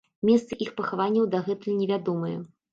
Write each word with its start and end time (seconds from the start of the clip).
Месцы 0.29 0.57
іх 0.65 0.71
пахаванняў 0.79 1.29
дагэтуль 1.37 1.79
не 1.85 1.93
вядомыя. 1.95 2.37